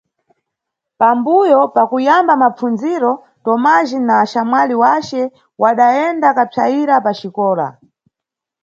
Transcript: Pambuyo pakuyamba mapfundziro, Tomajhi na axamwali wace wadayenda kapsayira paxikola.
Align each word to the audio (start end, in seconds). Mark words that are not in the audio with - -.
Pambuyo 0.99 1.61
pakuyamba 1.75 2.33
mapfundziro, 2.41 3.11
Tomajhi 3.43 3.97
na 4.07 4.13
axamwali 4.23 4.75
wace 4.83 5.21
wadayenda 5.61 6.27
kapsayira 6.37 6.95
paxikola. 7.05 7.67